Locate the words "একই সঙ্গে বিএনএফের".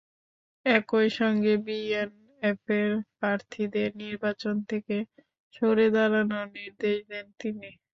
0.65-2.89